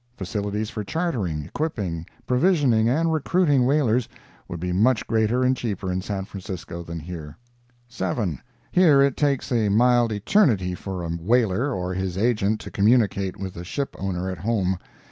Facilities 0.17 0.71
for 0.71 0.83
chartering, 0.83 1.45
equipping, 1.45 2.07
provisioning 2.25 2.89
and 2.89 3.13
recruiting 3.13 3.67
whalers 3.67 4.09
would 4.47 4.59
be 4.59 4.71
much 4.73 5.05
greater 5.05 5.43
and 5.43 5.55
cheaper 5.55 5.91
in 5.91 6.01
San 6.01 6.25
Francisco 6.25 6.81
than 6.81 6.99
here. 6.99 7.37
7. 7.87 8.41
Here 8.71 9.03
it 9.03 9.15
takes 9.15 9.51
a 9.51 9.69
mild 9.69 10.11
eternity 10.11 10.73
for 10.73 11.03
a 11.03 11.09
whaler 11.11 11.71
or 11.71 11.93
his 11.93 12.17
agent 12.17 12.59
to 12.61 12.71
communicate 12.71 13.37
with 13.37 13.53
the 13.53 13.63
ship 13.63 13.95
owner 13.99 14.27
at 14.27 14.39
home. 14.39 14.79